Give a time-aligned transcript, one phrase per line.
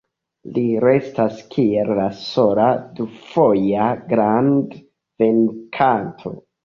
[0.53, 2.65] Li restas kiel la sola
[3.01, 6.35] du-foja grand-venkanto.